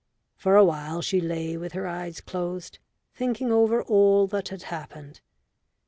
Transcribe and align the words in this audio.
For 0.35 0.55
a 0.55 0.65
while 0.65 1.03
she 1.03 1.21
lay 1.21 1.55
with 1.57 1.73
her 1.73 1.85
eyes 1.85 2.21
closed, 2.21 2.79
thinking 3.13 3.51
over 3.51 3.83
all 3.83 4.25
that 4.25 4.49
had 4.49 4.63
happened. 4.63 5.21